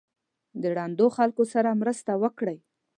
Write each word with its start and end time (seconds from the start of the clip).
د 0.61 0.63
ړندو 0.77 1.07
خلکو 1.17 1.43
سره 1.53 1.79
مرسته 1.81 2.11
وکړئ. 2.23 2.57